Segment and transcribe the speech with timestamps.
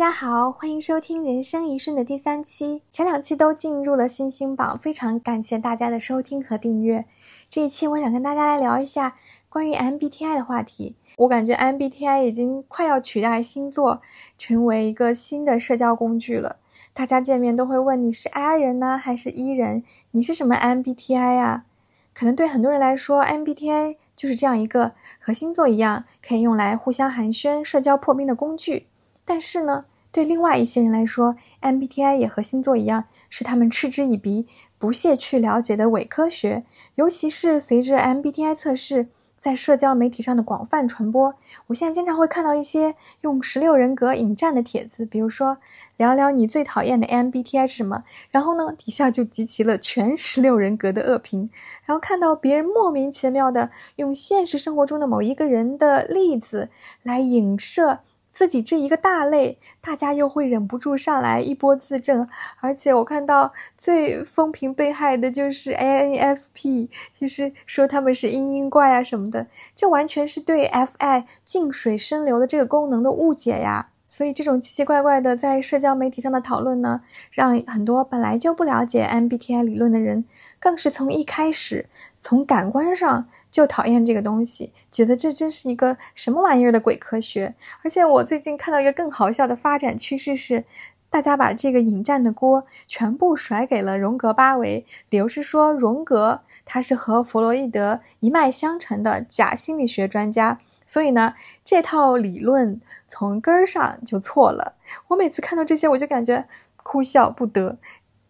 [0.00, 2.80] 大家好，欢迎收听《人生一瞬》的第三期。
[2.90, 7.04] 前两期都进入了新星榜，非常感谢大家的收听和订阅。
[7.50, 9.18] 这一期我想跟大家来聊一下
[9.50, 10.96] 关于 MBTI 的话题。
[11.18, 14.00] 我感觉 MBTI 已经快要取代星座，
[14.38, 16.56] 成为一个新的社交工具了。
[16.94, 19.84] 大家见面都会问你是 I 人呢，还是 E 人？
[20.12, 21.66] 你是什么 MBTI 啊？
[22.14, 28.86] 可能对很多人来说，MBTI 就是这样一个和星座一样可以用来互相寒暄、社交破冰的工具。
[29.26, 34.46] 但是呢，对另外一些人来说，MBTI 也和星座一样，是他们嗤之以鼻、
[34.78, 36.64] 不屑去了解的伪科学。
[36.96, 39.06] 尤其是随着 MBTI 测试
[39.38, 41.34] 在社交媒体上的广泛传播，
[41.68, 45.56] 我现在经常会看到一些用十六人格引战的帖子，比如说
[45.96, 51.48] 聊聊你最讨厌的 MBTI 是什么，然后呢，底下就集齐了全十六人格的恶评。
[51.86, 56.68] 然后看到别人莫名其妙的用现实生活中的某一个人的例子
[57.02, 58.00] 来影射。
[58.32, 62.28] 自己这一个大类，大家又会忍不住上来一波自证，
[62.60, 73.88] 而且我看到最风评被害的就是 INFP，其实说他们是嘤嘤怪啊什么的，这完全是对 FI 静水深流的这个功能的误解呀。
[74.12, 80.24] 所以这种奇奇怪怪的在社交媒体上的讨论呢，让很多本来就不了解 MBTI 理论的人，
[80.58, 81.86] 更是从一开始
[82.20, 87.54] 从感官上就讨厌这个东西，觉得这真是一个什么玩意儿的鬼科学。
[87.82, 90.64] 而且我最近看到一个更好笑的发展趋势是，
[91.08, 100.60] 大家把这个引战的锅全部甩给了荣格八维，理由是说荣格他是和弗洛伊德一脉相承的假心理学专家。
[100.86, 101.34] 所以呢，
[101.64, 104.74] 这套理论从根儿上就错了。
[105.08, 107.78] 我每次看到这些，我就感觉哭笑不得，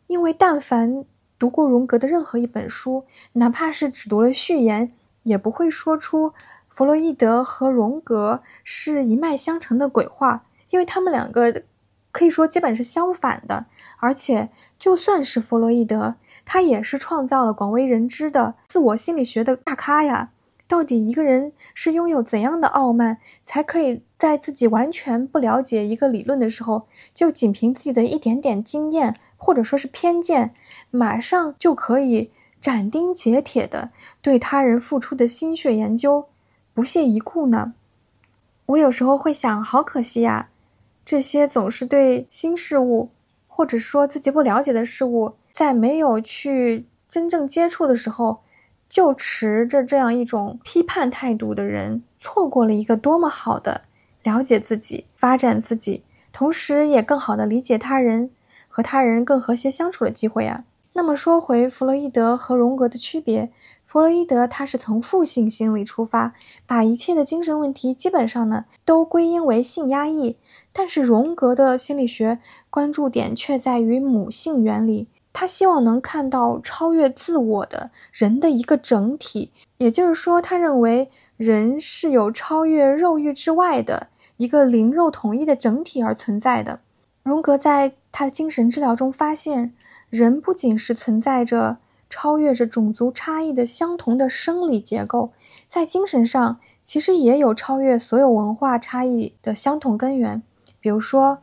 [0.07, 1.05] 因为但凡
[1.39, 4.93] 读过荣格的任何一本书，哪怕是只读了序言，
[5.31, 6.35] 也不会说出
[6.69, 11.63] 弗洛伊德和荣格是一脉相承的鬼话，因为他们两个
[12.13, 13.67] 可以说基本是相反的。
[13.99, 20.31] 而且，就算是弗洛伊德，他也是创造了广为人知的自我心理学的大咖呀。
[20.67, 30.55] 到底一个人是拥有怎样的傲慢，才可以在自己完全不了解一个理论的时候，就仅凭自己的一点点经验或者说是偏见，
[30.93, 32.31] 马上就可以
[32.61, 33.91] 斩钉截铁的
[34.21, 36.27] 对他人付出的心血研究
[36.75, 37.73] 不屑一顾呢？
[38.67, 40.49] 我有时候会想，好可惜呀，
[41.05, 43.11] 这些总是对新事物，
[43.49, 48.41] 或者说自己不了解的事物，在没有去真正接触的时候。
[48.91, 53.83] 就持着这样一种批判态度的人，错过了一个多么好的
[54.25, 58.33] 了解自己、发展自己，同时也更好的理解他人
[58.67, 60.65] 和他人更和谐相处的机会啊！
[60.93, 63.51] 那么说回弗洛伊德和荣格的区别，
[63.87, 66.35] 弗洛伊德他是从负性心理出发，
[66.67, 70.37] 把一切的精神问题基本上呢都归因为性压抑，
[70.73, 75.07] 但是荣格的心理学关注点却在于母性原理。
[75.33, 84.09] 他希望能看到超越自我的人的一个整体，也就是说，他认为人是有超越肉欲之外的
[84.39, 86.81] 一个灵肉统一的整体而存在的。
[87.23, 89.73] 荣格在他的精神治疗中发现，
[90.11, 91.79] 人不仅是存在着
[92.09, 95.31] 超越着种族差异的相同的生理结构，
[95.69, 100.43] 在精神上其实也有超越所有文化差异的相同根源。
[100.81, 101.39] 比如说，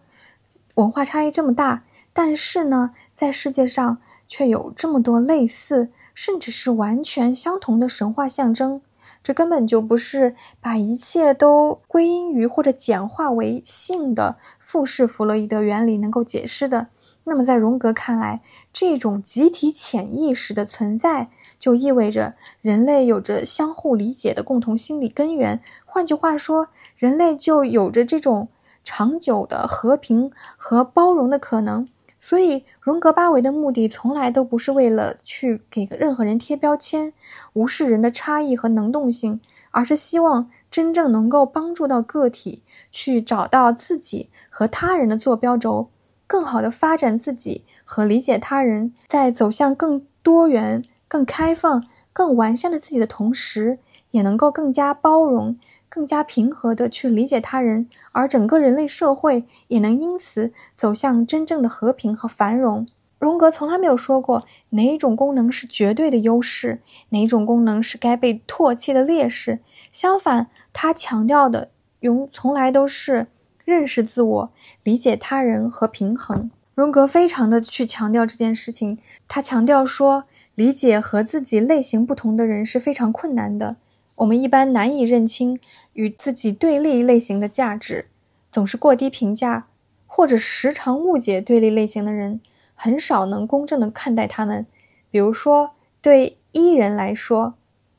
[0.75, 2.91] 文化差异这么大，但是呢？
[3.15, 8.81] 在世界上却有这么多类似，甚至是完全相同的神话象征，
[9.23, 16.87] 这根本就不是把一切都归因于或者简化为性的复式弗洛伊德原理能够解释的。
[17.29, 18.39] 那么，在荣格看来，
[18.71, 21.29] 这种集体潜意识的存在，
[21.59, 25.61] 就意味着人类有着相互理解的共同心理根源。
[25.85, 28.47] 换句话说，人类就有着这种
[28.85, 31.85] 长久的和平和包容的可能。
[32.17, 37.11] 所以，荣格八维的目的从来都不是为了去给任何人贴标签，
[37.51, 39.41] 无视人的差异和能动性，
[39.71, 45.89] 而是希望真正能够帮助到个体去找到自己和他人的坐标轴，
[46.27, 51.83] 更好的发展自己和理解他人，在走向更多元、更开放、
[52.13, 53.79] 更完善的自己的同时，
[54.11, 55.57] 也能够更加包容。
[55.89, 62.85] 更加平和地去理解他人，而整个人类社会也能因此走向真正的和平和繁荣。
[63.19, 69.59] 荣格从来没有说过哪一种功能是绝对的优势，哪种功能是该被唾弃的劣势。
[69.93, 71.69] 相反，他强调的
[72.01, 73.27] 永从来都是
[73.67, 74.51] 认识自我、
[74.83, 76.49] 理解他人和平衡。
[76.73, 78.97] 荣格非常的去强调这件事情，
[79.27, 80.23] 他强调说，
[80.55, 83.75] 理解和自己类型不同的人是非常困难的。
[84.15, 85.59] 我们一般难以认清
[85.91, 88.07] 与自己对立类型的价值，
[88.53, 89.67] 总是过低评价
[90.05, 92.39] 或者时常误解对立类型的人，
[92.73, 94.65] 很少能公正的看待他们。
[95.11, 95.71] 比如说，
[96.01, 97.55] 对 E 人来说，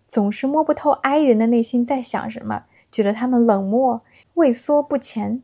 [0.09, 4.01] 总是摸不透 I 人的内心在想什么，觉得他们冷漠、
[4.33, 5.43] 畏缩不前。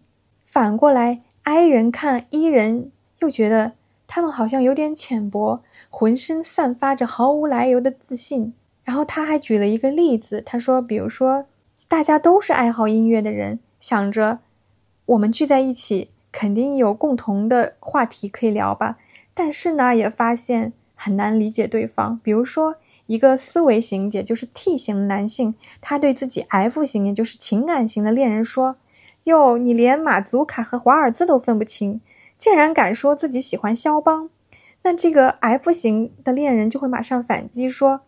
[0.54, 3.72] 反过来，I 人看 E 人，又觉得
[4.06, 8.54] 他们好像有点浅薄，浑身散发着毫无来由的自信。
[8.84, 11.46] 然后他还举了一个例子，他说：“比如说，
[11.88, 14.38] 大家都是爱好音乐的人，想着
[15.06, 18.98] 我们聚在一起，肯定有共同的话题可以聊吧。
[19.34, 22.20] 但是呢，也发现很难理解对方。
[22.22, 22.76] 比如说，
[23.06, 28.76] 一个思维型，也就是 T 型男性，他对自己 F 型，也就是情感型的恋人说
[29.24, 32.00] ：‘哟，你连马祖卡和华尔兹都分不清，
[32.36, 34.30] 竟然敢说自己喜欢肖邦。’
[34.84, 38.02] 那这个 F 型的恋人就会马上反击说。”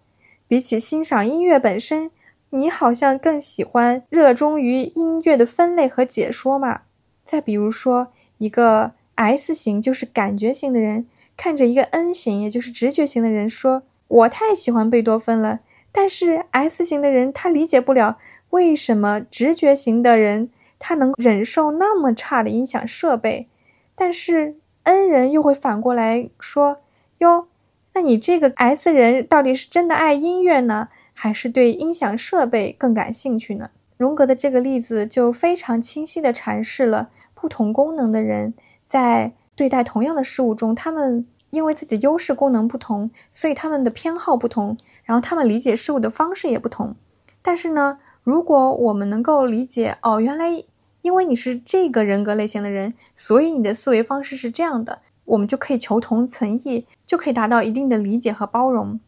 [0.48, 2.10] 比起欣赏音乐本身，
[2.50, 6.82] 你好像更喜欢热衷于音乐的分类和解说嘛？
[7.24, 15.60] 再比如说，一个 S 型就是感觉型的人，看着一个 N 型，也就是直觉型的人说：“我太喜欢贝多芬了。”
[15.90, 18.18] 但是 S 型的人他理解不了
[18.50, 23.48] 为什么直觉型的人他能忍受那么差的音响设备，
[23.94, 26.78] 但是 N 人又会反过来说
[27.18, 27.48] ：“哟。”
[27.94, 33.70] 那你这个 S 人到底是真的爱音乐呢，还是对音响设备更感兴趣呢？
[33.96, 38.52] 荣格的这个例子就非常清晰地阐释了不同功能的人
[38.86, 46.94] 在对待同样的事物中，他们因为自己的优势功能不同，所以他们的偏好不同，然后他们理解事物的方式也不同。
[47.40, 50.64] 但是呢，如果我们能够理解，哦，原来
[51.02, 54.98] 因为你是这个人格类型的人，所以你的思维方式是这样的。
[55.26, 58.98] 我们就可以求同存异，就可以达到一定的理解和包容。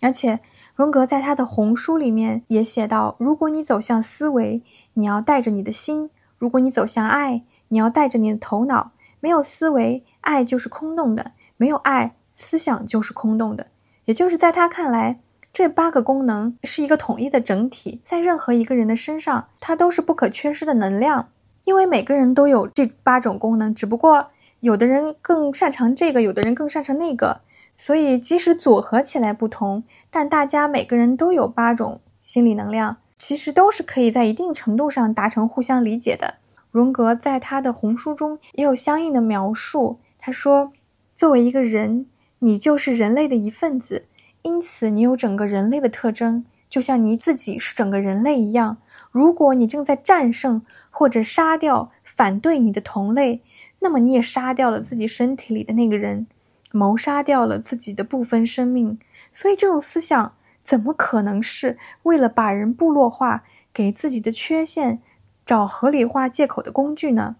[0.00, 0.38] 而且，
[0.76, 4.62] 荣格在他的红书里面也写到：如果你走向思维，
[4.94, 8.92] 你要带着你的心；如果你走向爱，你要带着你的头脑。
[9.18, 13.66] 没有思维，爱就是空洞的；没有爱，思想就是空洞的。
[14.04, 15.18] 也就是在他看来，
[15.56, 21.30] 这八个功能是一个统一的整体，在任何一个人的身上，它都是不可缺失的能量。
[21.64, 24.28] 因为每个人都有这八种功能，只不过。
[24.60, 27.40] 有的人更擅长这个，有的人更擅长那个，
[27.74, 36.34] 所以即使组合起来不同，但大家每个人都有八种心理能量，其实都是可以在一定程度上达成互相理解的。
[36.70, 40.72] 荣格在他的红书中也有相应的描述，他说
[41.16, 42.04] ：“作为一个人，
[42.40, 44.04] 你就是人类的一份子，
[44.46, 48.78] 因此你有整个人类的特征，就像你自己是整个人类一样。
[49.10, 53.42] 如果你正在战胜或者杀掉反对你的同类。”
[53.80, 56.26] 那么你也杀掉了自己身体里的那个人，
[56.72, 58.98] 谋杀掉了自己的部分生命，
[59.30, 60.32] 所以这种思想
[60.64, 63.44] 怎么可能是为了把人部落化，
[63.74, 65.02] 给自己的缺陷
[65.44, 67.36] 找合理化借口的工具呢？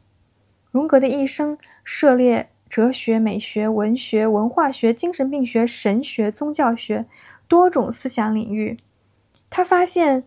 [0.70, 7.07] 荣格的一生涉猎哲学、美学、文学、文化学、精神病学、神学、宗教学
[7.47, 8.79] 多种思想领域，
[9.51, 10.25] 他发现。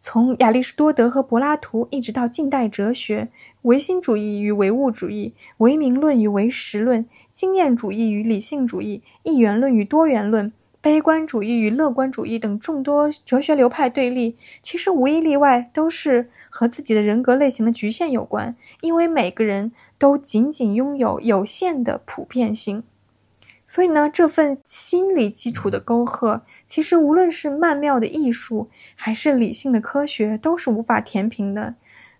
[0.00, 3.28] 从亚里士多德和柏拉图一直到近代哲学，
[3.62, 22.84] 唯心主义与唯物主义，唯名论与唯实论，经验主义与理性主义，一元论与多元论，悲观主义与乐观主义等众多哲学流派对立，其实无一例外都是和自己的人格类型的局限有关，因为每个人都仅仅拥有有限的普遍性。
[23.66, 31.74] 所以呢，这份心理基础的沟壑，其实无论是曼妙的艺术，还是理性的科学，都是无法填平的。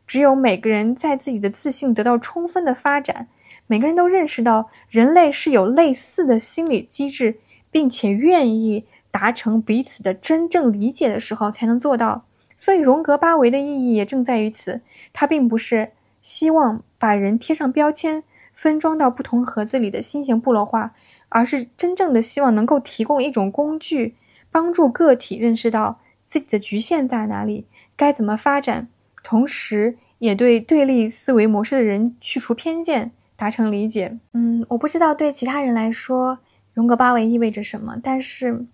[0.06, 3.28] 只有每个人在自己的自信得到充分的发展，
[3.66, 7.38] 每个人都认识到人类是有类似的心理机制，
[7.70, 12.24] 并且愿意达成彼此的真正理解的时候，才能做到。
[12.58, 14.80] 所以，荣格八维的意义也正在于此。
[15.12, 18.22] 它并不是希望把人贴上标签，
[18.54, 20.94] 分装到不同盒子里的新型部落化。
[21.30, 24.14] 而是真正的希望能够提供一种工具，
[24.50, 28.88] 帮助个体认识到自己的局限在哪里，该怎么发展，
[29.22, 34.16] 同时也对对立思维模式的人去除偏见，达成理解。
[34.32, 36.38] 嗯，我不知道对其他人来说，
[36.72, 38.64] 荣格八维意味着什么，但是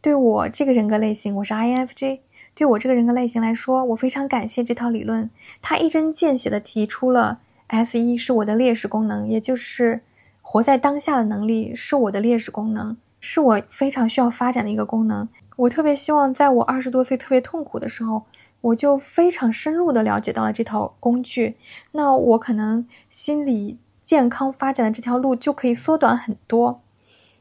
[0.00, 2.20] 对我这个人格类型，我是 INFJ，
[2.56, 5.30] 对我这个人格类型来说，我非常感谢这套理论，
[5.62, 10.00] 它一针见血地提出了 S 一是我的劣势功能，也就是。
[10.48, 15.28] 活在当下的能力是我的劣势功能，是我非常需要发展的一个功能。
[15.56, 18.22] 我特别希望在我二十多岁特别痛苦的时候，
[18.60, 21.56] 我就非常深入的了解到了这套工具，
[21.90, 26.80] 那我可能心理健康发展的这条路就可以缩短很多。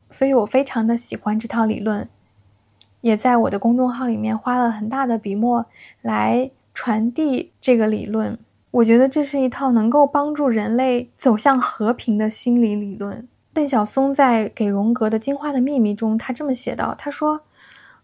[0.09, 2.09] 所以我非常的喜欢这套理论，
[3.05, 5.63] 也在我的公众号里面花了很大的笔墨
[6.01, 8.35] 来传递这个理论。
[8.71, 13.27] 我觉得这是一套能够帮助人类走向和平的心理理论。
[13.53, 17.41] 邓晓松在给荣格的《进化的秘密》中，他这么写道：“他说，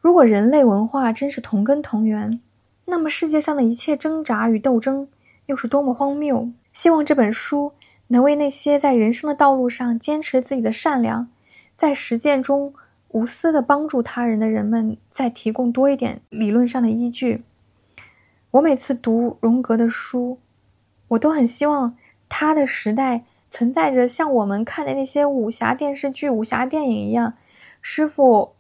[0.02, 2.40] 如果人类文化真是同根同源，
[2.86, 5.08] 那么世界上的一切挣扎与斗争
[5.48, 6.48] 又是多么荒谬！
[6.74, 7.74] 希望这本书
[8.10, 11.28] 能为那些在人生的道路上坚持自己的善良，
[11.76, 12.76] 在实践中
[13.12, 17.44] 无私的帮助他人的人们再提供多一点理论上的依据。
[18.52, 20.40] 我每次读荣格的书。”
[21.12, 21.98] 我都很希望
[22.30, 27.34] 他的时代存在着像我们看的那些武侠电视剧、武侠电影一样，
[27.82, 28.54] 师傅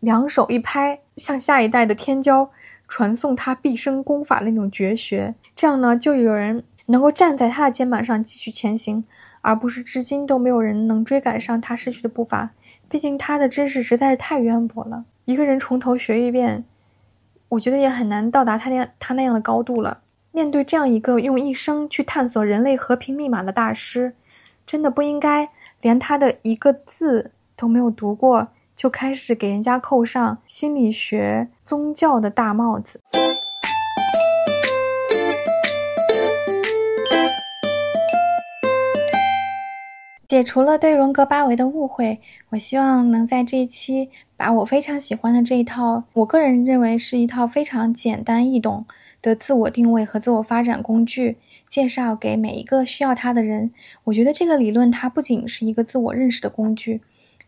[0.00, 2.48] 两手一拍，向下一代的天骄
[2.88, 5.34] 传送他毕生功法那种绝学。
[5.54, 9.04] 这样呢，就有人能够站在他的肩膀上继续前行，
[9.42, 12.52] 而不是至今都没有人能追赶上他失去的步伐。
[12.88, 16.64] 毕竟他的知识实在是太渊博了，一个人从头学一遍，
[17.50, 20.00] 我觉得也很难到达他那他那样的高度了。
[20.32, 24.14] 面对这样一个用一生去探索人类和平密码的大师，
[24.66, 25.48] 真的不应该
[25.80, 33.00] 连他的一个字都没有读过，就开始给人家扣上心理学、宗教的大帽子。
[40.28, 42.20] 解除了对荣格八维的误会，
[42.50, 48.84] 我希望能在这一期把我非常喜欢的这一套，我个人认为是一套非常简单易懂。
[49.20, 53.72] 的自我定位和自我发展工具介绍给每一个需要它的人。
[54.04, 57.00] 我觉得这个理论它不仅是一个自我认识的工具，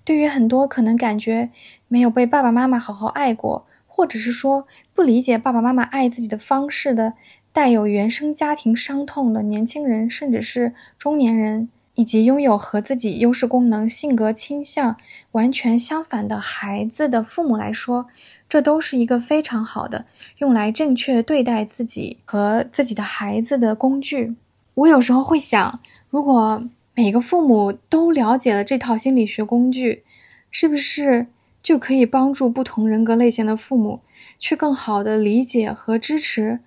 [0.03, 1.51] 对于很多可能感觉
[1.87, 7.13] 没有被爸爸妈妈好好爱过，或者是说不理解爸爸妈妈爱自己的方式的，
[7.53, 11.69] 带有原生家庭伤痛的年轻人，甚至是中年人，
[12.01, 14.97] 以及拥有和自己优势功能、性格倾向
[15.33, 18.07] 完全相反的孩子的父母来说。
[18.49, 20.07] 这都是一个非常好的
[20.39, 24.35] 用来正确对待自己和自己的孩子的工具。
[24.75, 25.79] 我有时候会想，
[26.09, 26.65] 如果
[26.95, 30.03] 每个父母都了解了这套心理学工具，
[30.51, 31.27] 是不是
[31.63, 34.01] 就可以帮助不同人格类型的父母
[34.39, 36.61] 去更好的理解和支持，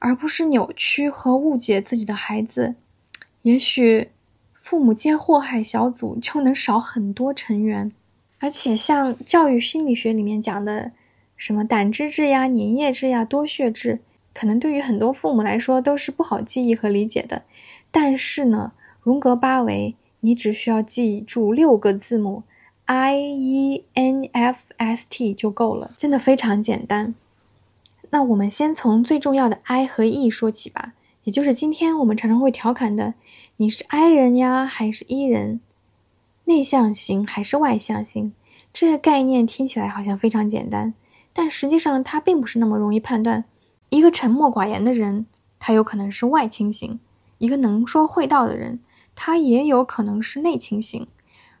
[0.00, 2.74] 而不是扭曲和误解自己的孩子？
[3.42, 4.08] 也许
[4.70, 7.90] 父母皆祸害小组就能少很多成员。
[8.38, 10.92] 而且，像教育心理学里面讲的。
[11.36, 13.98] 什么胆汁质呀、粘液质呀、多血质，
[14.32, 17.42] 可能对于很多父母来说都是不好记忆和理解的。
[17.90, 18.70] 但是呢，
[19.02, 22.44] 荣格八维，你只需要记住六个字母
[22.84, 27.16] I E N F S T 就够了，真的非常简单。
[28.10, 30.92] 那我们先从最重要的 I 和 E 说起吧，
[31.24, 33.14] 也就是今天我们常常会调侃的，
[33.58, 35.60] 你是 I 人呀，还是 E 人？
[36.44, 38.32] 内向型还是外向型？
[38.72, 40.94] 这个概念听起来好像非常简单。
[41.32, 43.44] 但实际上，它并不是那么容易判断。
[43.90, 45.26] 一个沉默寡言的人，
[45.58, 46.98] 他有可能是外倾型；
[47.38, 48.80] 一个能说会道的人，
[49.14, 51.06] 他也有可能是内倾型。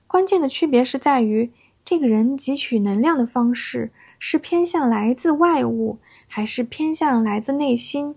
[0.06, 1.52] 关键的区别是在于，
[1.84, 8.16] 这个人汲取能量的方式是偏向来自外物，还是偏向来自内心。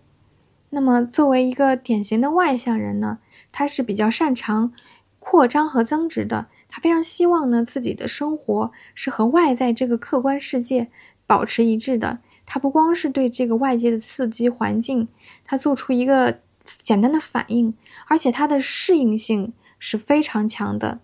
[0.76, 3.20] 那么，作为一个典型的外向人呢，
[3.52, 4.74] 他是比较擅长
[5.20, 6.48] 扩张和增值的。
[6.68, 10.90] 他非常希望呢，自己的生活是和外在这个客观世界。
[11.28, 15.08] 保持一致的，他不光是对这个外界的刺激环境，
[15.46, 16.40] 他做出一个
[16.82, 17.74] 简单的反应，
[18.08, 21.00] 而且他的适应性是非常强的。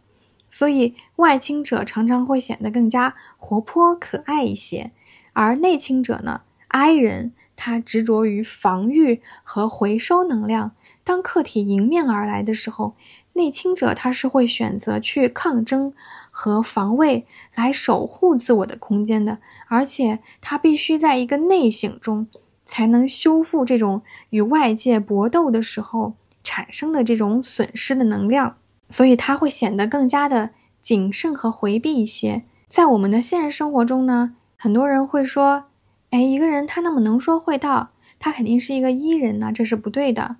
[0.50, 4.92] 所以外倾者常常会显得更加活泼可爱一些，
[5.34, 10.72] 而内倾者呢，I 人他执着于防御和回收能量。
[11.04, 12.96] 当客体迎面而来的时候，
[13.34, 15.94] 内倾者他是会选择去抗争。
[16.32, 22.28] 和防卫来守护自我的空间的，而且他必须在一个内省中
[22.66, 28.56] 才能修复这种与外界搏斗的时候产生的这种损失的能量，
[28.90, 30.52] 所以他会显得更加的
[30.82, 32.44] 谨慎和回避一些。
[32.70, 35.66] 在我们的现实生活中呢，很多人会说
[36.12, 37.90] ：“哎，一个人他那么能说会道，
[38.20, 40.38] 他肯定是一个 E 人呢。”这是不对的。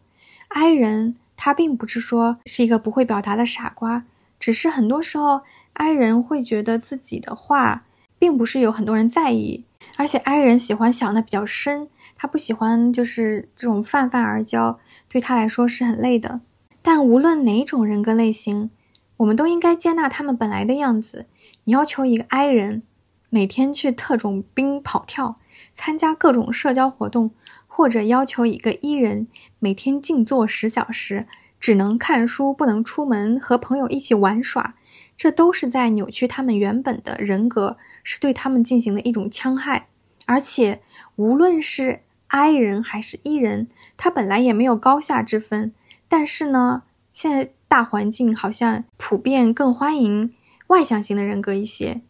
[0.48, 4.04] I 人他并不是说是一个不会表达的傻瓜，
[4.40, 5.42] 只是很多时候。
[5.74, 7.86] I 人会觉得自己的话
[8.18, 9.64] 并不是有很多人在意，
[9.96, 16.42] 而且 I 人喜欢想的比较深，他不喜欢就是这种泛泛而交，对他来说是很累的。
[16.82, 18.72] 但无论哪种人格类型，
[19.18, 21.28] 我们都应该接纳他们本来的样子。
[21.64, 22.84] 你要求一个 I 人
[23.30, 25.38] 每天去特种兵跑跳，
[25.82, 27.32] 参加各种社交活动，
[27.66, 31.26] 或者要求一个 E 人每天静坐十小时，
[31.58, 34.76] 只能看书不能出门，和朋友一起玩耍。
[35.16, 39.88] 这都是在扭曲他们原本的人格，是对他们进行的一种戕害。
[40.26, 40.82] 而且，
[41.16, 45.72] 无论是 I 人还是 E 人，他本来也没有高下之分。
[46.10, 46.84] 但是呢，
[47.14, 50.34] 现在大环境好像普遍更欢迎
[50.68, 52.02] 外向型的人格一些。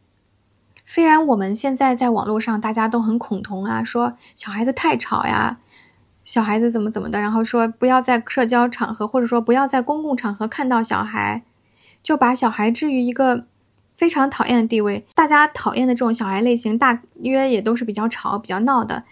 [0.89, 5.59] 虽然我们现在在网络上大家都很恐同啊，说小孩子太吵呀，
[6.23, 11.43] 小孩子怎么怎么的，然后说不要在社交场合或者说不要在公共场合看到小孩，
[12.01, 13.45] 就把小孩置于一个
[13.95, 15.05] 非常讨厌的地位。
[15.13, 19.03] 大家讨厌的这种小孩类型，大约也都是比较吵、比较闹的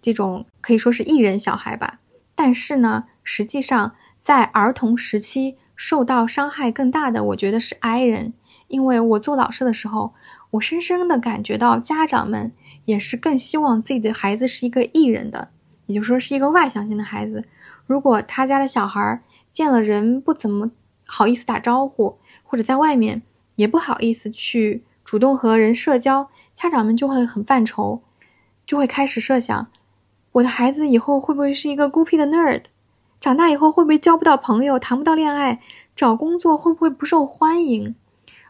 [0.00, 1.98] 这种，可以说是艺人小孩吧。
[2.36, 8.34] 但是呢，实际上在儿童时期受到伤害更大的，我觉得是 I 人，
[8.68, 10.14] 因为我做老师的时候。
[10.54, 12.52] 我深深的感觉到，家长们
[12.84, 15.48] 也是更希望自己的孩子是一个艺人的，
[15.86, 17.44] 也就是说是一个外向型的孩子。
[17.88, 19.20] 如果他家的小孩
[19.52, 20.70] 见了人不怎么
[21.04, 23.22] 好意思打招呼，或者在外面
[23.56, 28.00] 也不好意思去主动和人社交，家长们就会很犯愁，
[28.64, 29.66] 就会开始设想：
[30.30, 32.62] 我的孩子以后会不会是一个孤僻的 nerd？
[33.18, 35.60] 长大以后会不会交不到朋友，谈不到恋爱，
[35.96, 37.96] 找工作会不会不受欢迎？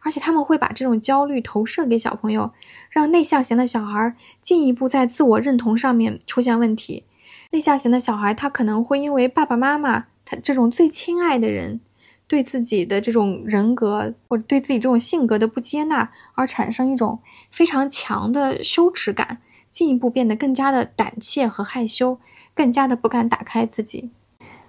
[0.05, 2.53] 而且他们会把这种焦虑投射给小朋友，
[2.91, 7.05] 让内向型的小孩进一步在自我认同上面出现问题。
[7.51, 11.81] 内向型的小孩，他可能会因为爸爸妈妈他这种最亲爱的人
[12.29, 17.19] 对自己的这种人格或者对自己这种性格的不接纳，而产生一种
[17.51, 19.39] 非常强的羞耻感，
[19.71, 22.19] 进一步变得更加的胆怯和害羞，
[22.55, 24.11] 更加的不敢打开自己。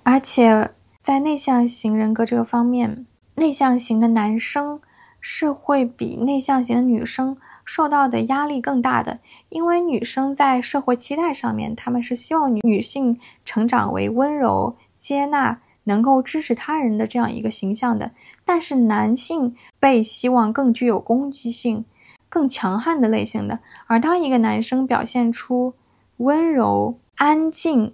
[0.04, 4.80] 而且在内向型人格这个方面，内向型的男生。
[5.28, 18.12] 是会比内向型女生受到的压力更大的，因为女生在社会期待上面，他们是希望女性成长为温柔、接纳、能够支持他人的这样一个形象的。
[18.46, 21.84] 但是男性被希望更具有攻击性、
[22.30, 23.58] 更强悍的类型的。
[23.88, 25.74] 而当一个男生表现出
[26.18, 27.92] 温柔、安静、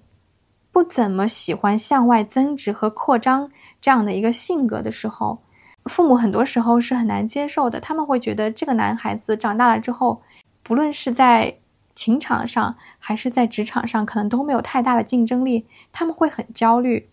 [0.74, 5.39] 不怎么喜欢向外增值和扩张这样的一个性格的时候，
[5.86, 10.22] 父母很多时候是很难接受的，他们会觉得这个男孩子长大了之后，
[10.62, 11.58] 不论是在
[11.96, 17.10] 情场上还是在职场上，可能都没有太大的竞争力，他们会很焦虑。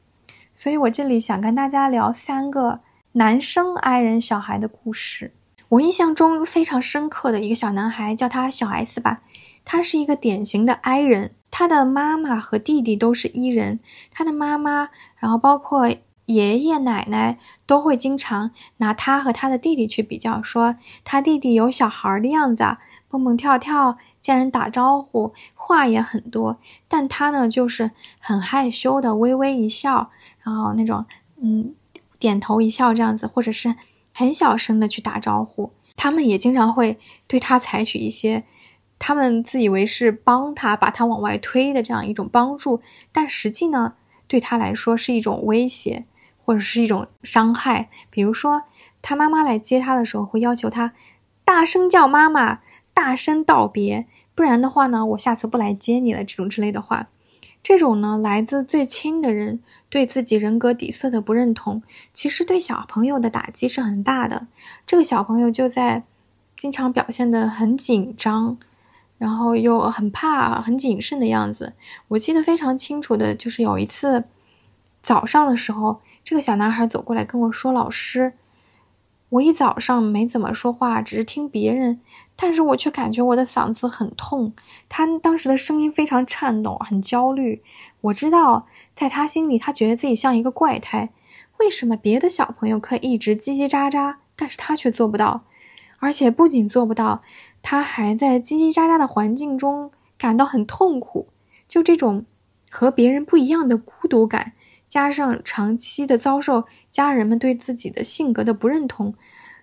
[0.54, 2.80] 所以我这里想跟大家聊三个
[3.12, 5.32] 男生 I 人小孩的故事。
[5.70, 9.22] 我印象中非常深刻的一个小男孩，叫他小 S 吧，
[9.64, 15.90] 他是一个典型的 I 人，他的妈妈和弟弟都是 E 人，他的妈妈，然后包括。
[16.28, 22.76] 爷爷奶奶都会经常拿他和他的弟弟去比较，说他弟弟有小孩的样子，
[23.08, 30.10] 蹦蹦跳跳，见人打招呼，话也很多，但他呢就是很害羞的，微微一笑，
[30.42, 31.06] 然后那种
[31.40, 31.74] 嗯
[32.18, 33.74] 点头一笑这样子，或者是
[34.12, 35.72] 很小声的去打招呼。
[35.96, 38.44] 他们也经常会对他采取一些
[38.98, 43.94] 他们自以为是帮他把他往外推的这样一种帮助，但实际呢
[44.26, 46.04] 对他来说是一种威胁。
[46.48, 48.62] 或者是一种伤害，比如说
[49.02, 50.94] 他妈妈来接他的时候，会要求他
[51.44, 52.60] 大声叫妈妈，
[52.94, 56.24] 大声道别，不然的话呢，我下次不来接你了。
[56.24, 57.08] 这种之类的话，
[57.62, 61.82] 这种呢，来自最亲的人对自己人格底色的不认同，
[62.14, 64.46] 其实对小朋友的打击是很大的。
[64.86, 66.04] 这个小朋友就在
[66.56, 68.56] 经常表现的很紧张，
[69.18, 71.74] 然后又很怕、很谨慎的样子。
[72.08, 74.24] 我记得非常清楚的就是有一次
[75.00, 76.00] 早上的时候。
[76.24, 78.34] 这个小男孩走过来跟我说：“老师，
[79.30, 82.02] 我一早上没怎么说话，只是听别人，
[82.36, 84.52] 但是我却感觉我的嗓子很痛。
[84.90, 87.62] 他当时的声音非常颤抖，很焦虑。
[88.02, 91.08] 我知道，在他心里，他觉得自己像一个怪胎。
[91.58, 95.44] 为什么别的小朋友可以一直叽叽喳喳，但是他却做不到？
[95.98, 97.22] 而且不仅做不到，
[97.62, 101.28] 他还在叽叽喳喳的环境中感到很痛苦。
[101.66, 102.26] 就这种
[102.70, 104.52] 和别人不一样的孤独感。”
[104.88, 109.14] 加上长期的遭受家人们对自己的性格的不认同，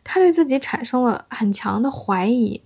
[0.04, 2.62] 他对自己产生了很强的怀疑。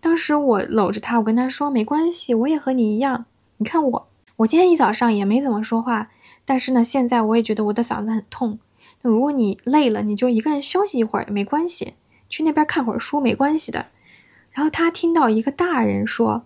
[0.00, 3.26] 当时我搂着他，我跟他说：“没关系，我也和你一样。
[3.58, 6.10] 你看我，我今天一早上也没怎么说话，
[6.44, 8.58] 但是呢，现在我也觉得我的嗓子很痛。
[9.02, 11.94] 那如果你累了，你就一个人休息一会儿也没关系，
[12.28, 13.86] 去那边看会儿书没关系的。”
[14.52, 16.44] 然后他听到一个大人说，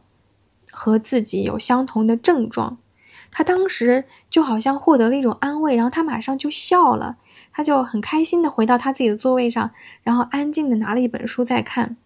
[0.70, 2.78] 和自己有相同的症状。
[3.30, 7.16] 他当时就好像获得了一种安慰，然后他马上就笑了，
[7.52, 9.70] 他就很开心的回到他自己的座位上，
[10.02, 11.96] 然后安静的拿了一本书在看。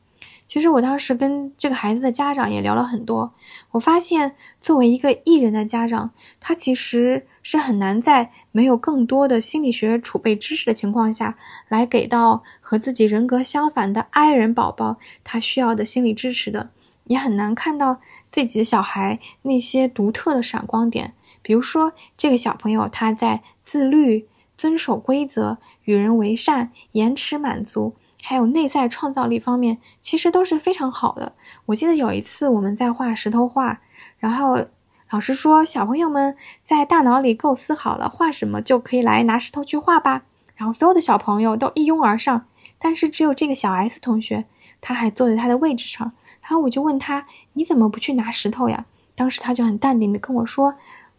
[0.47, 3.33] 其实我当时跟这个孩子的家长也聊了很多，
[3.71, 16.69] 我发现作为一个艺人的家长，他其实是很难在没有更多的心理学储备知识的情况下来给到和自己人格相反的爱人宝宝他需要的心理支持的。
[17.05, 31.35] 也很难看到自己的小孩那些独特的闪光点，比如说这个小朋友他在自律、遵守规则、与人为善、延迟满足，还有内在创造力方面，其实都是非常好的。
[31.67, 33.81] 我记得有一次我们在画石头画，
[34.19, 34.67] 然后
[35.11, 40.23] 老师说小朋友们在大脑里构思好了画什么，就可以来拿石头去画吧。
[40.57, 42.47] 然后所有的小朋友都一拥而上，
[42.79, 44.45] 但是只有这个小 S 同学，
[44.81, 46.13] 他还坐在他的位置上。
[46.45, 48.85] 然后我就问他：“你怎么不去拿石头呀？”
[49.17, 50.75] 当时他就很淡定的跟我说：“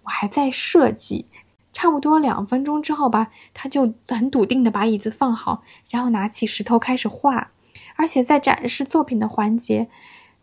[0.06, 1.26] 我还在设计。”
[1.74, 7.52] 差不多两分钟之后吧，他就很笃定的把椅子放好，然后拿起石头开始画。
[7.98, 9.90] 而且在展示作品的环节，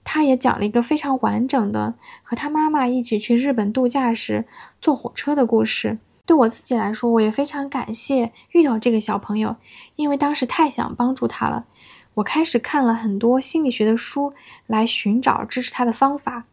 [0.04, 4.46] 他也讲了一个非常完整的和他妈妈一起去日本度假时
[4.80, 5.98] 坐火车的故事。
[6.26, 9.56] 对我自己来说，我也非常感谢遇到这个小朋友，
[9.96, 11.64] 因为当时太想帮助他了。
[12.14, 14.32] 我开始看了很多心理学的书，
[14.66, 16.44] 来寻找支持他的方法。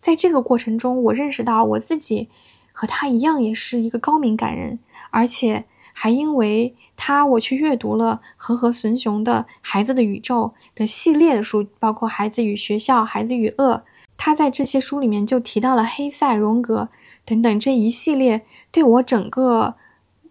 [0.00, 2.28] 在这个过程中，我认识到我自己
[2.72, 4.78] 和他一样，也是一个高敏感人，
[5.10, 13.74] 而且还因为他，我去阅读了和和孙雄的《孩子的宇宙》的系列的书，包括《孩子与学校》《孩子与恶》。
[14.16, 16.88] 他在这些书里面就提到了黑塞、荣格
[17.24, 18.42] 等等这一系列。
[18.70, 19.74] 对我整个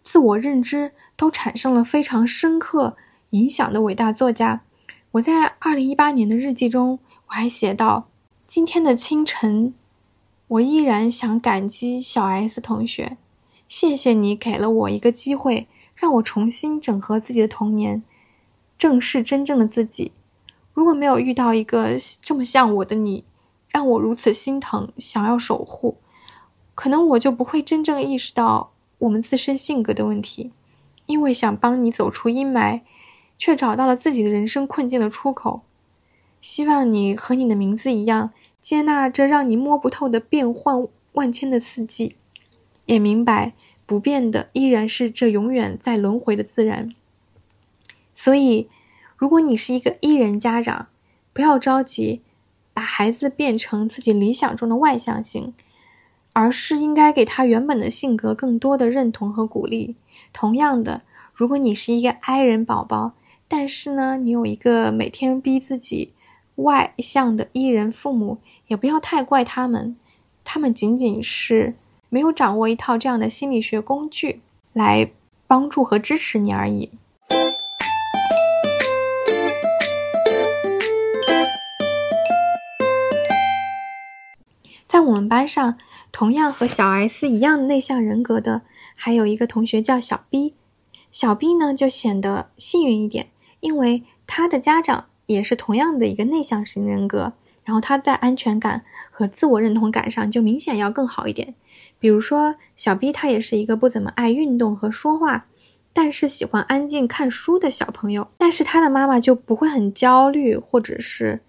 [0.03, 2.95] 自我认知都产生了非常深刻
[3.31, 4.61] 影响的伟大作家。
[5.17, 8.07] 我在二零一八年的日记中，我还写到：
[8.45, 9.73] 今天的清晨，
[10.47, 13.17] 我依然想感激小 S 同学，
[13.67, 18.03] 谢谢你给了我一个机会，让我重新整合自己的童年，
[18.77, 20.11] 正视真正的自己。
[20.73, 23.23] 如果没有遇到一个这么像我的你，
[23.69, 25.97] 让我如此心疼，想要守护。
[26.75, 30.51] 可能我就不会真正意识到我们自身性格的问题，
[31.07, 32.81] 因为想帮你走出阴霾，
[33.37, 35.61] 却找到了自己的人生困境的出口。
[36.41, 42.15] 希望你和你的名字一样，接纳这让你摸不透的变幻万千的四季，
[42.85, 43.53] 也明白
[43.85, 46.93] 不变的依然是这永远在轮回的自然。
[48.13, 48.69] 所以，
[49.15, 50.87] 如果你是一个艺人家长，
[51.33, 52.21] 不要着急
[52.73, 55.53] 把孩子变成自己理想中的外向型。
[56.33, 59.95] 而是应该给他原本的性格更多的认同和鼓励。
[60.31, 61.01] 同样的，
[61.33, 63.13] 如果你是一个 I 人宝宝，
[63.47, 66.13] 但是呢，你有一个每天逼自己
[66.55, 69.95] 外向的 E 人父母，也不要太怪他们，
[70.43, 71.75] 他们仅仅是
[72.09, 74.41] 没有掌握一套这样的心理学工具
[74.73, 75.11] 来
[75.47, 76.91] 帮助和支持你而已。
[84.87, 85.77] 在我们班上。
[86.09, 88.63] 同样和小 S 一样内向人格的，
[88.95, 90.55] 还有一个同学叫小 B。
[91.11, 93.27] 小 B 呢就显得幸运一点，
[93.59, 97.33] 因为他的家长也是同样的一个内向型人格，
[97.65, 101.53] 然后他在安全感和自我认同感上就明显要更好一点。
[101.99, 105.47] 比如说，小 B 他也是一个不怎么爱运动和说话，
[105.93, 108.27] 但是喜欢安静看书的小朋友。
[108.37, 111.41] 但是他的妈妈就不会很焦虑，或者是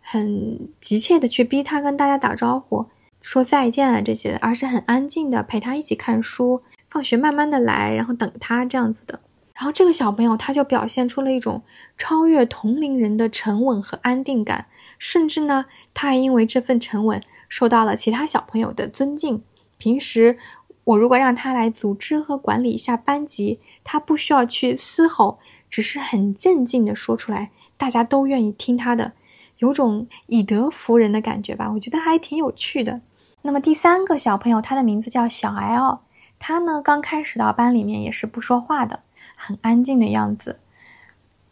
[0.00, 2.86] 很急切的去逼他跟大家打招呼。
[3.20, 9.20] 说再见啊这些，而是很安静的陪他一起看书，放学慢慢的来，然后等他这样子的。
[9.60, 11.62] 然后这个小朋友他就表现出了一种
[11.98, 14.64] 超越同龄人的沉稳和安定感，
[14.98, 19.42] 甚至呢，他还因为这份沉稳受到了其他小朋友的尊敬。
[19.76, 20.38] 平时
[20.84, 29.12] 我如果让他来组织和管理一下班级，他不需要去嘶吼，只是很镇静的说出来，大家都愿意听他的，
[29.58, 33.02] 有种以德服人的感觉吧，我觉得还挺有趣的。
[33.42, 35.98] 那么第三个小朋友，他的名字叫小 L，
[36.38, 39.00] 他呢刚开始到班里面也是不说话的，
[39.40, 40.60] 很安静的样子。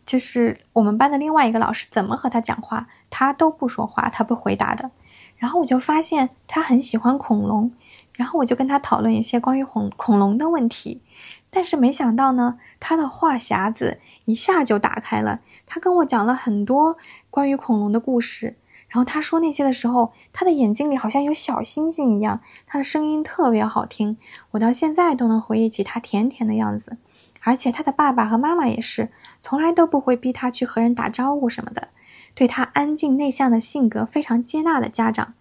[0.04, 4.90] 就是我们班的另外一个老师怎么和他讲话，他都不说话，他不回答的。
[5.36, 7.70] 然后我就发现他很喜欢恐龙，
[8.14, 11.00] 然后我就跟他讨论一些关于恐恐龙的问题。
[11.50, 16.96] 但是没想到呢，他的话匣子一下就打开了，他跟我讲了很多
[17.30, 18.56] 关于恐龙的故事。
[18.88, 24.16] 然后他说那些的时候，他的眼睛里好像有小星星一样，他的声音特别好听，
[24.52, 26.96] 我到现在都能回忆起他甜甜的样子。
[27.40, 29.10] 而且他的爸爸和妈妈也是，
[29.42, 31.88] 从来都不会逼他去和人打招呼什么的，
[32.34, 35.34] 对他安静内向的性格非常接纳的家长。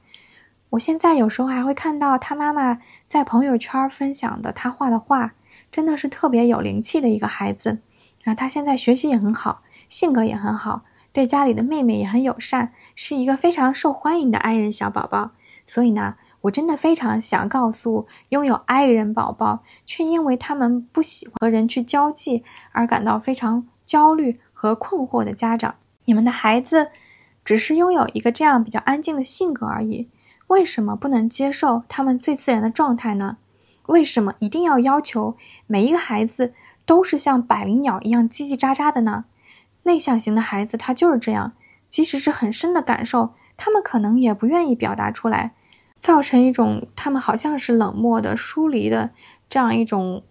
[0.71, 5.33] 我现在有时候还会看到他妈妈在朋友圈分享的他画的画，
[5.71, 7.79] 真的是特别有灵气的一个孩子。
[8.21, 10.81] 然后他现在学习也很好，性格也很好。
[11.13, 15.31] 对家里的妹妹也很友善，是一个非常受欢迎的爱人小宝宝。
[15.65, 16.15] 所以呢，
[16.47, 26.89] 我真的非常想告诉拥有爱人宝宝，却因为他们不喜欢和人去交际而感到非常焦虑和困惑的家长：你们的孩子
[27.43, 30.09] 只是拥有一个这样比较安静的性格而已，
[30.47, 33.37] 为什么不能接受他们最自然的状态呢？
[33.87, 36.53] 为什么一定要要求每一个孩子
[36.85, 39.25] 都是像百灵鸟一样叽叽喳喳的呢？
[39.83, 41.51] 内向型的孩子他就是这样，
[41.89, 45.53] 即使是很深的感受，他们可能也不愿意表达出来，
[46.07, 49.09] 造成一种他们好像是冷漠的、疏离的
[49.49, 50.23] 这样一种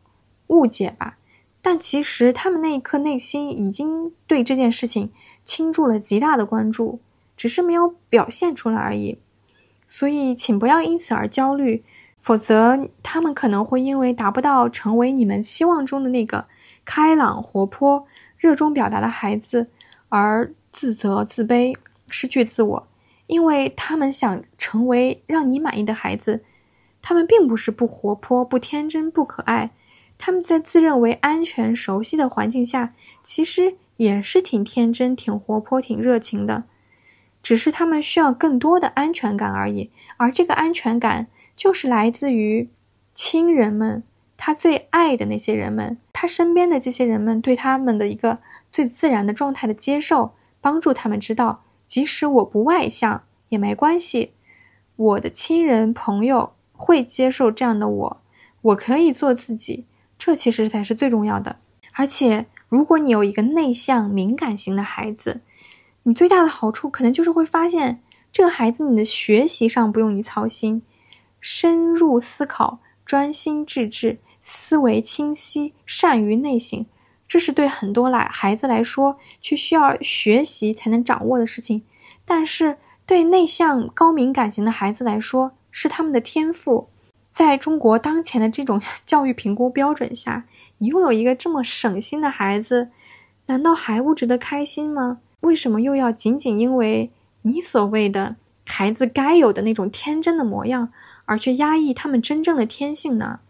[0.47, 1.19] 误解吧。
[1.61, 5.13] 但其实他们那一刻内心已经对这件事情
[5.45, 7.01] 倾注了极大的关注，
[7.37, 9.19] 只是没有表现出来而已。
[9.87, 11.85] 所以，请不要因此而焦虑，
[12.21, 16.47] 否则他们可能会因为达不到成为你们期望中的那个
[16.87, 18.07] 开朗、活泼、
[18.39, 19.69] 热衷表达的孩子
[20.09, 21.77] 而自责、自卑、
[22.09, 22.89] 失去自我。
[23.27, 26.45] 因为他们想成为让你满意的孩子，
[27.03, 29.71] 他们并不是不活泼、不天真、不可爱。
[30.19, 36.65] 他们在自认为安全、熟悉的环境下，其实也是挺天真、挺活泼、挺热情的，
[37.43, 39.91] 只是他们需要更多的安全感而已。
[40.17, 42.71] 而这个安全感，就是来自于
[43.15, 44.03] 亲人们，
[44.39, 48.39] 他最爱的那些人们，他身边的这些人们对他们的一个
[48.73, 54.33] 最自然的状态的接受，帮助他们知道，即使我不外向也没关系，
[54.97, 58.23] 我的亲人朋友会接受这样的我，
[58.61, 59.87] 我可以做自己。
[60.19, 61.57] 这其实才是最重要的。
[61.93, 65.41] 而且，如果你有一个内向、敏感型的孩子，
[66.03, 70.83] 你最大的好处可能就是会发现，这个孩子你的学习上不用你操心，
[71.41, 76.85] 深入思考、专心致志、思维清晰、善于内省，
[77.29, 81.83] 这是对很多来孩子来说却需要学习才能掌握的事情。
[82.25, 86.89] 但是，对内向、高敏感型的孩子来说，是他们的天赋。
[87.33, 90.45] 在中国当前的这种 教育评估标准下，
[90.79, 92.89] 你拥有一个这么省心的孩子，
[93.47, 95.19] 难道还不值得开心吗？
[95.41, 97.11] 为什么又要仅仅因为
[97.43, 100.91] 你所谓的孩子该有的那种天真的模样，
[101.27, 103.41] 而去压抑他们真正的天性呢？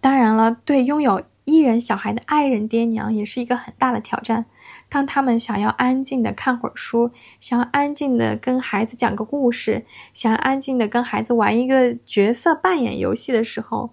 [0.00, 1.22] 当然了，对拥有。
[1.46, 4.46] 伊人小孩的爱人爹娘也是一个很大的挑战。
[4.88, 13.90] 当他们想要安静的看会儿书，想要安静的跟孩子讲个故事，想要安静的跟孩子玩一个角色扮演游戏的时候，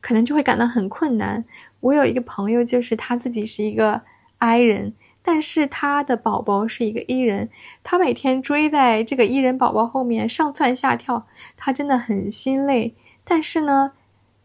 [0.00, 1.44] 可能就会感到很困难。
[1.80, 4.00] 我有一个朋友，就是他自己是一个
[4.38, 7.50] I 人，但是他的宝宝是一个 E 人，
[7.82, 11.26] 他每天追在这个 E 人宝宝后面上蹿下跳，
[11.58, 12.94] 他真的很心累。
[13.24, 13.92] 但是呢，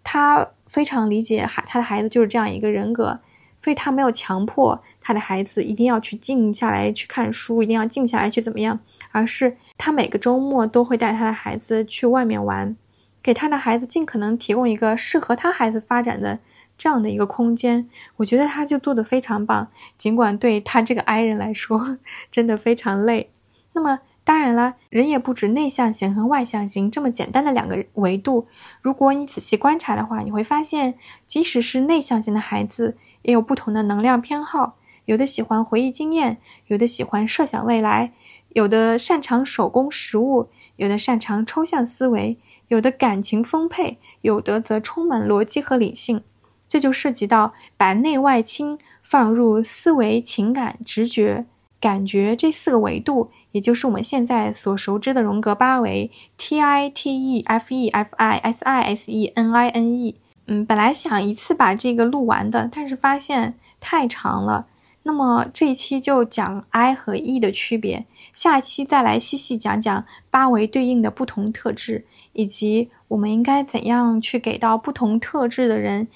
[0.04, 0.50] 他。
[0.70, 3.20] 非常理解孩他的孩子就是这样一个人格，
[3.58, 8.80] 所以他没有强迫他的孩子一定要去静下来去看书，一定要静下来去怎么样，
[9.12, 12.76] 而是他每个周末都会带他的孩子去外面玩，
[13.24, 16.38] 给他的孩子尽可能提供一个适合他孩子发展的
[16.78, 17.90] 这样的一个空间。
[18.18, 21.98] 我觉得他就做的非常棒，尽管对他这个 I 人来说
[22.32, 23.32] 真的非常累。
[23.74, 24.00] 那么。
[24.30, 28.48] 当然了，人也不止内向型和外向型这么简单的两个维度。
[28.80, 30.94] 如果你仔细观察的话，你会发现，
[31.26, 34.76] 即使是内向型的孩子，也有不同的能量偏好。
[35.06, 36.38] 有的喜欢回忆经验，
[36.68, 38.14] 有的喜欢设想未来，
[38.50, 42.38] 有的擅长手工实物，有的擅长抽象思维，
[42.68, 46.22] 有的感情丰沛，有的则充满逻辑和理性。
[46.68, 51.48] 这就涉及到把内外倾放入思维、情感、直觉。
[51.82, 60.16] 感觉这四个维度，也就是我们现在所熟知的荣格八维：T I T E F E F I S I S E N I N E。
[60.48, 64.66] 嗯，本来想一次把这个录完的，但是发现太长了。
[65.04, 76.08] 那么这一期就讲 I 和 E 的区别，下期再来细细讲讲八维对应的不同特质，以及我们应该怎样去给到不同特质的人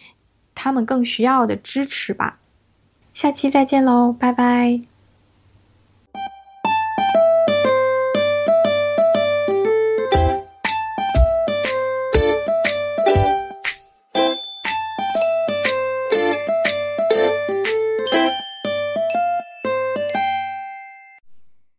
[0.53, 2.39] 他们更需要的支持吧。
[3.13, 4.92] 下期再见喽，拜拜。